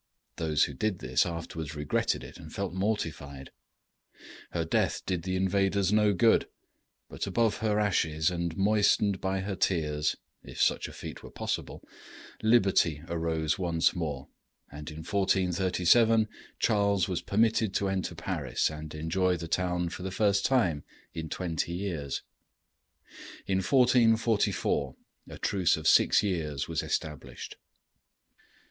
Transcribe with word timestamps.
Those 0.37 0.63
who 0.63 0.73
did 0.73 0.97
this 0.97 1.27
afterwards 1.27 1.75
regretted 1.75 2.23
it 2.23 2.39
and 2.39 2.51
felt 2.51 2.73
mortified. 2.73 3.51
Her 4.49 4.65
death 4.65 5.03
did 5.05 5.21
the 5.21 5.35
invaders 5.35 5.93
no 5.93 6.11
good; 6.11 6.47
but 7.07 7.27
above 7.27 7.57
her 7.57 7.79
ashes, 7.79 8.31
and 8.31 8.57
moistened 8.57 9.21
by 9.21 9.41
her 9.41 9.55
tears, 9.55 10.15
if 10.43 10.59
such 10.59 10.87
a 10.87 10.91
feat 10.91 11.21
were 11.21 11.29
possible, 11.29 11.87
liberty 12.41 13.03
arose 13.09 13.59
once 13.59 13.95
more, 13.95 14.27
and, 14.71 14.89
in 14.89 15.03
1437, 15.03 16.27
Charles 16.57 17.07
was 17.07 17.21
permitted 17.21 17.71
to 17.75 17.87
enter 17.87 18.15
Paris 18.15 18.71
and 18.71 18.95
enjoy 18.95 19.37
the 19.37 19.47
town 19.47 19.87
for 19.89 20.01
the 20.01 20.09
first 20.09 20.47
time 20.47 20.83
in 21.13 21.29
twenty 21.29 21.73
years. 21.73 22.23
In 23.45 23.59
1444 23.59 24.95
a 25.29 25.37
truce 25.37 25.77
of 25.77 25.87
six 25.87 26.23
years 26.23 26.67
was 26.67 26.81
established. 26.81 27.57